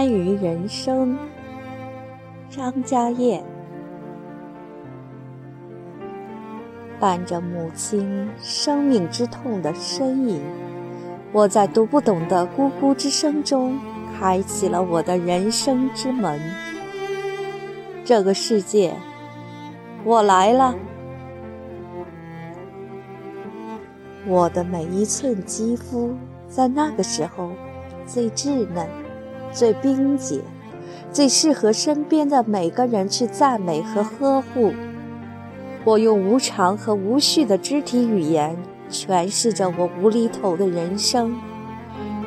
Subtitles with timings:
[0.00, 1.14] 关于人生，
[2.48, 3.44] 张家燕。
[6.98, 10.40] 伴着母亲生命之痛的呻吟，
[11.32, 13.78] 我在读不懂的咕咕之声中，
[14.18, 16.40] 开启了我的人生之门。
[18.02, 18.94] 这个世界，
[20.02, 20.74] 我来了。
[24.26, 26.16] 我的每一寸肌肤，
[26.48, 27.50] 在那个时候
[28.06, 28.88] 最稚嫩、
[29.52, 30.40] 最冰洁、
[31.12, 34.72] 最适合身边的每个人去赞美和呵护。
[35.84, 38.56] 我用无常和无序的肢体语言
[38.90, 41.34] 诠释着我无厘头的人生，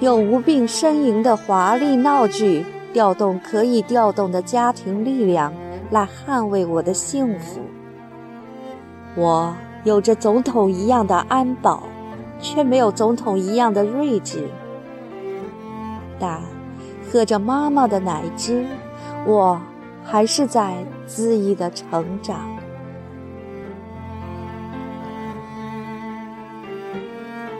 [0.00, 5.52] 用无病呻吟的华丽闹剧调动可以调动的家庭力量
[5.90, 7.60] 来捍卫我的幸福。
[9.14, 9.54] 我。
[9.84, 11.84] 有着总统一样的安保，
[12.40, 14.48] 却没有总统一样的睿智。
[16.18, 16.40] 但
[17.10, 18.66] 喝着妈妈的奶汁，
[19.24, 19.60] 我
[20.04, 20.74] 还是在
[21.08, 22.56] 恣意的成长。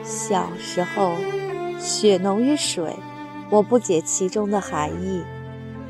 [0.03, 1.13] 小时候，
[1.79, 2.95] 血浓于水，
[3.51, 5.23] 我不解其中的含义，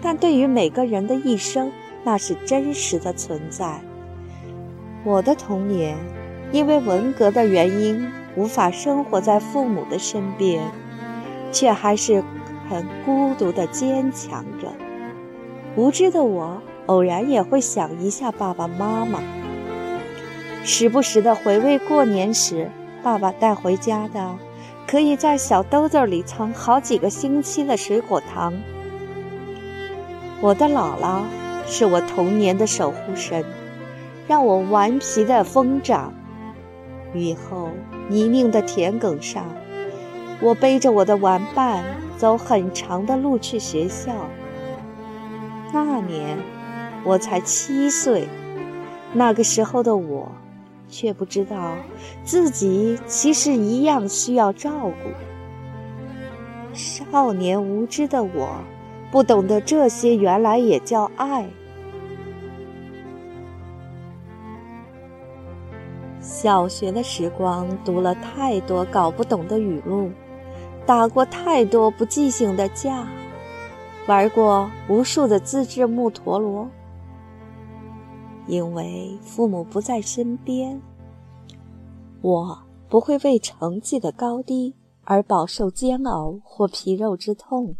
[0.00, 1.70] 但对于每个人的一生，
[2.04, 3.80] 那是真实的存在。
[5.04, 5.96] 我的童年。
[6.52, 10.62] 因为文革的原因，无法生活在父母的身边，
[11.50, 12.22] 却还是
[12.68, 14.72] 很孤独地坚强着。
[15.76, 19.20] 无知的我，偶然也会想一下爸爸妈妈，
[20.64, 22.70] 时不时地回味过年时
[23.02, 24.36] 爸爸带回家的，
[24.86, 28.54] 可以在小兜子里藏好几个星期的水果糖。
[30.40, 31.22] 我的姥姥
[31.66, 33.44] 是我童年的守护神，
[34.26, 36.12] 让我顽皮的疯长。
[37.14, 37.70] 雨后
[38.08, 39.44] 泥泞的田埂上，
[40.40, 41.84] 我背着我的玩伴
[42.16, 44.12] 走很长的路去学校。
[45.72, 46.38] 那年
[47.04, 48.28] 我才七岁，
[49.12, 50.30] 那个时候的我，
[50.88, 51.74] 却不知道
[52.24, 54.70] 自己其实一样需要照
[55.02, 55.10] 顾。
[56.72, 58.48] 少年无知的我，
[59.10, 61.46] 不懂得这些原来也叫爱。
[66.20, 70.10] 小学的时光，读了太多搞不懂的语录，
[70.86, 73.06] 打过太多不记性的架，
[74.06, 76.68] 玩过无数的自制木陀螺。
[78.46, 80.80] 因为父母不在身边，
[82.22, 82.56] 我
[82.88, 87.76] 不会为成绩的高低而饱受煎熬或皮肉之痛。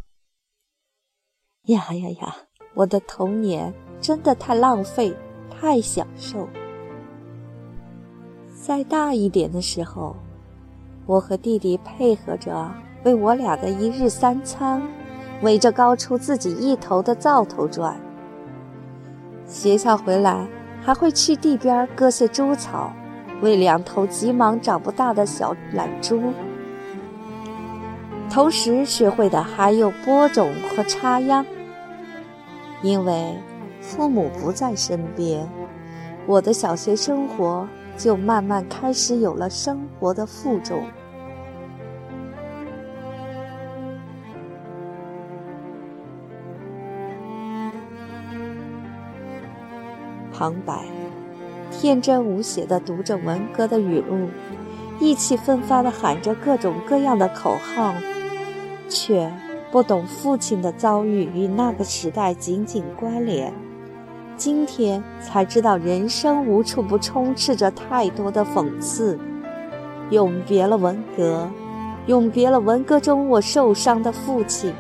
[1.67, 2.37] 呀呀呀！
[2.75, 5.17] 我的童年真的太浪费，
[5.49, 6.49] 太享受。
[8.61, 10.17] 再大一点的时候，
[11.07, 12.75] 我和弟弟配合着
[13.05, 14.83] 为我俩的一日三餐，
[15.43, 17.97] 围着高出自己一头的灶头转。
[19.47, 20.47] 学校回来
[20.83, 22.93] 还会去地边割些猪草，
[23.41, 26.33] 喂两头急忙长不大的小懒猪。
[28.29, 31.45] 同时学会的还有播种和插秧。
[32.83, 33.37] 因为
[33.81, 35.49] 父母不在身边，
[36.27, 37.67] 我的小学生活。
[37.99, 40.83] 就慢慢开始有了生活的负重。
[50.47, 50.85] 旁白：
[51.73, 54.29] 天真无邪地读着文革的语录，
[55.01, 57.95] 意气奋发地喊着各种各样的口号，
[58.89, 59.33] 却
[59.73, 63.53] 不懂父亲的遭遇与那个时代紧紧关联。
[64.37, 69.19] 今天才知道，人生无处不充斥着太多的讽刺。
[70.11, 71.51] 永别了文革，
[72.07, 74.73] 永别了文革中我受伤的父亲。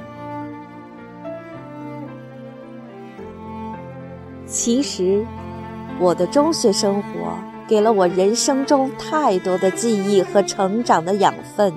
[4.46, 5.26] 其实，
[5.98, 11.72] 我的中学生活给了我人生中太多的记忆和成长的养分。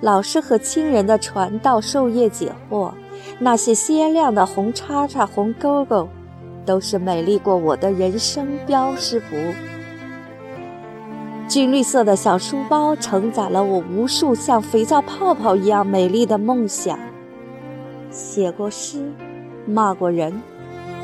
[0.00, 2.92] 老师和亲人的传道授业解惑，
[3.38, 6.08] 那些鲜亮的红叉叉、红勾勾。
[6.64, 9.36] 都是美丽过我的人生标识符。
[11.48, 16.98] 军绿色的小书包承载了我无数像肥皂泡泡一样美丽的梦想。
[18.10, 19.10] 写过诗，
[19.64, 20.42] 骂过人，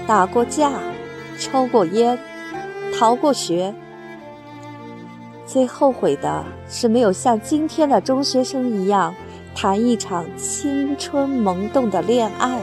[0.07, 0.71] 打过架，
[1.39, 2.19] 抽过烟，
[2.99, 3.75] 逃过学。
[5.47, 9.15] 最后悔的是没有像今天的中学生一样，
[9.55, 12.59] 谈一场青春萌动的恋爱。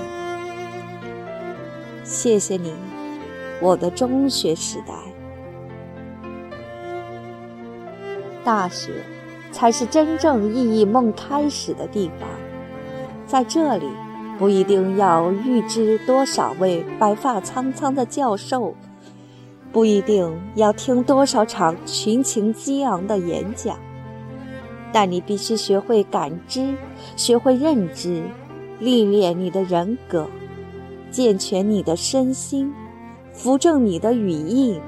[2.04, 2.74] 谢谢你。
[3.62, 4.94] 我的中学时代，
[8.44, 8.92] 大学
[9.52, 12.28] 才是真正意义梦开始的地方。
[13.28, 13.86] 在这里，
[14.42, 18.74] 不一定要预知多少位白发苍苍的教授，
[19.72, 23.78] 不一定要听多少场群情激昂的演讲，
[24.92, 26.74] 但你必须学会感知，
[27.16, 28.24] 学会认知，
[28.80, 30.28] 历练你的人格，
[31.12, 32.74] 健全你的身心，
[33.32, 34.82] 扶正你的语义。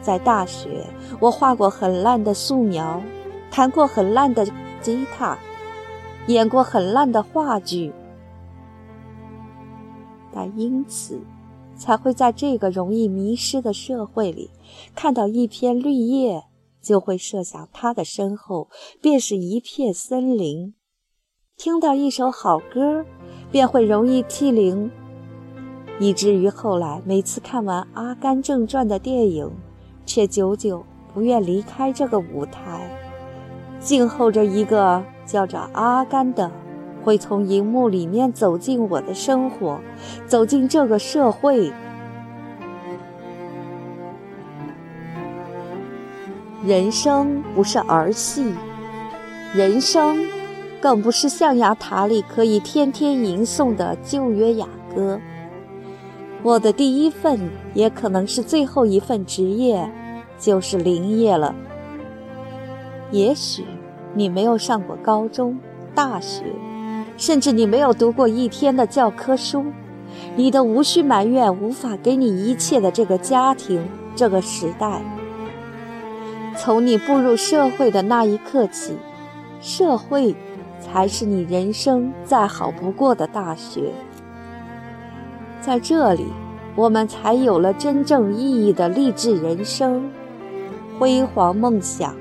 [0.00, 0.86] 在大学，
[1.18, 3.02] 我画过很烂的素描，
[3.50, 4.46] 弹过很烂的
[4.80, 5.36] 吉他。
[6.28, 7.90] 演过很烂的话剧，
[10.30, 11.18] 但因此
[11.74, 14.50] 才会在这个容易迷失的社会里，
[14.94, 16.44] 看到一片绿叶，
[16.82, 18.68] 就会设想它的身后
[19.00, 20.74] 便是一片森林；
[21.56, 23.06] 听到一首好歌，
[23.50, 24.90] 便会容易涕零，
[25.98, 29.50] 以至于后来每次看完《阿甘正传》的电影，
[30.04, 30.84] 却久久
[31.14, 32.86] 不愿离开这个舞台，
[33.80, 35.02] 静候着一个。
[35.28, 36.50] 叫着阿甘的，
[37.04, 39.78] 会从荧幕里面走进我的生活，
[40.26, 41.70] 走进这个社会。
[46.64, 48.54] 人生不是儿戏，
[49.54, 50.18] 人生
[50.80, 54.66] 更不是象牙塔里可以天天吟诵的旧约雅
[54.96, 55.20] 歌。
[56.42, 59.86] 我的第一份，也可能是最后一份职业，
[60.38, 61.54] 就是林业了。
[63.10, 63.64] 也许。
[64.14, 65.58] 你没有上过高中、
[65.94, 66.42] 大学，
[67.16, 69.66] 甚至你没有读过一天的教科书。
[70.34, 75.02] 你的无需埋怨无法给你一切的这个家庭、这个时代。
[76.56, 78.96] 从你步入社会的那一刻起，
[79.60, 80.34] 社会
[80.80, 83.92] 才是你人生再好不过的大学。
[85.60, 86.26] 在这里，
[86.74, 90.10] 我们才有了真正意义的励志人生、
[90.98, 92.16] 辉煌梦想。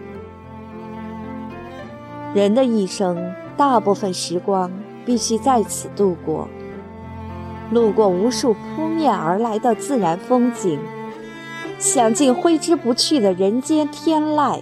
[2.34, 4.72] 人的一生，大部分时光
[5.06, 6.48] 必须在此度过。
[7.72, 10.80] 路过无数扑面而来的自然风景，
[11.80, 14.62] 享尽挥之不去的人间天籁，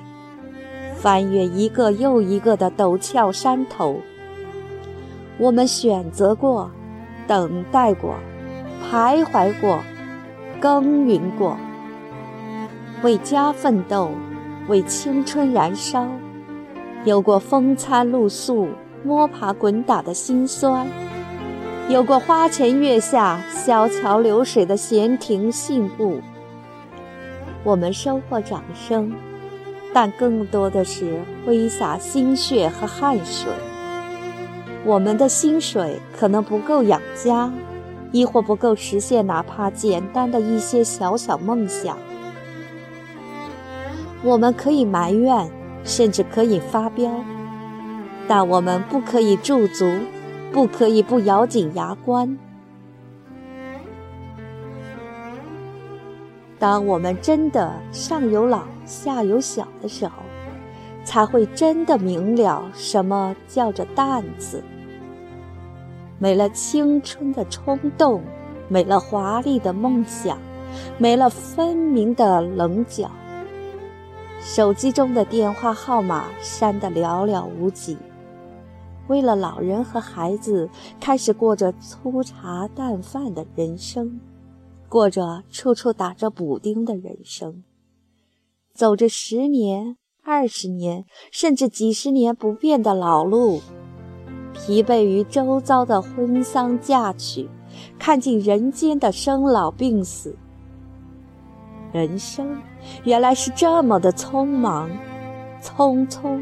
[0.96, 4.00] 翻越一个又一个的陡峭山头。
[5.38, 6.72] 我们选择过，
[7.28, 8.16] 等待过，
[8.90, 9.80] 徘徊过，
[10.60, 11.58] 耕耘过，
[13.04, 14.12] 为家奋斗，
[14.68, 16.08] 为青春燃烧。
[17.06, 18.68] 有过风餐露宿、
[19.04, 20.88] 摸爬滚打的辛酸，
[21.88, 26.20] 有过花前月下、小桥流水的闲庭信步。
[27.64, 29.14] 我们收获掌声，
[29.94, 33.54] 但更多的是挥洒心血和汗水。
[34.84, 37.52] 我们的薪水可能不够养家，
[38.12, 41.96] 亦或不够实现哪怕简单的一些小小梦想。
[44.24, 45.48] 我们可以埋怨。
[45.86, 47.10] 甚至可以发飙，
[48.28, 49.86] 但我们不可以驻足，
[50.52, 52.38] 不可以不咬紧牙关。
[56.58, 60.14] 当我们真的上有老下有小的时候，
[61.04, 64.64] 才会真的明了什么叫做担子。
[66.18, 68.24] 没了青春的冲动，
[68.68, 70.38] 没了华丽的梦想，
[70.98, 73.12] 没了分明的棱角。
[74.48, 77.98] 手机中的电话号码删得寥寥无几。
[79.08, 84.20] 为了老人和孩子，开始过着粗茶淡饭的人生，
[84.88, 87.64] 过着处处打着补丁的人生，
[88.72, 93.62] 走着十年、二十年，甚至几十年不变的老路，
[94.54, 97.50] 疲惫于周遭的婚丧嫁娶，
[97.98, 100.38] 看尽人间的生老病死。
[101.96, 102.62] 人生
[103.06, 104.90] 原来是这么的匆忙，
[105.64, 106.42] 匆匆。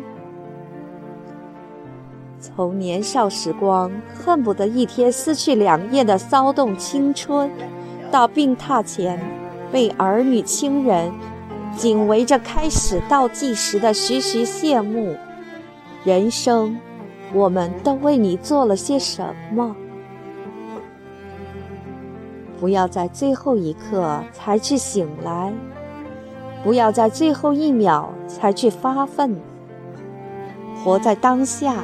[2.39, 7.51] 从年少时光恨不得一天撕去两页的骚动青春，
[8.09, 9.21] 到病榻前
[9.71, 11.13] 被儿女亲人
[11.77, 15.15] 紧围着开始倒计时的徐徐谢幕，
[16.03, 16.79] 人生，
[17.31, 19.75] 我们都为你做了些什么？
[22.59, 25.53] 不要在最后一刻才去醒来，
[26.63, 29.35] 不要在最后一秒才去发奋。
[30.83, 31.83] 活在当下，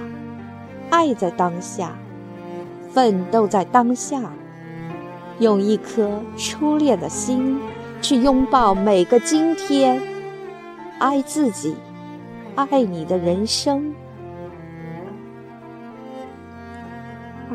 [0.90, 1.96] 爱在当下，
[2.92, 4.32] 奋斗在当下，
[5.40, 7.60] 用一颗初恋的心
[8.02, 10.02] 去拥抱每个今天，
[10.98, 11.76] 爱自己，
[12.56, 13.94] 爱你的人生。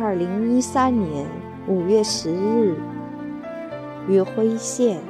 [0.00, 1.26] 二零一三年
[1.68, 2.76] 五月十日。
[4.08, 5.00] 与辉县